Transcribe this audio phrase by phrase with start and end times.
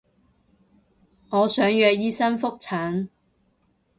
[1.29, 3.09] 我想約醫生覆診